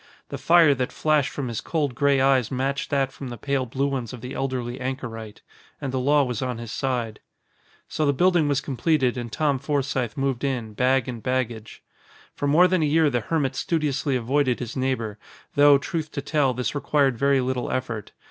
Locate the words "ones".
3.85-4.13